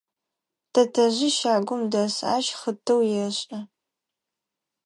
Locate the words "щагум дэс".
1.37-2.15